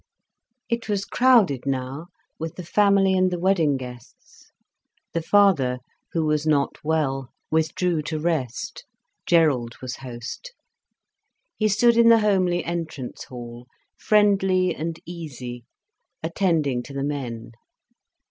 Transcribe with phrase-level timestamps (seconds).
[0.67, 2.07] It was crowded now
[2.39, 4.51] with the family and the wedding guests.
[5.13, 5.77] The father,
[6.13, 8.83] who was not well, withdrew to rest.
[9.27, 10.53] Gerald was host.
[11.55, 15.65] He stood in the homely entrance hall, friendly and easy,
[16.23, 17.51] attending to the men.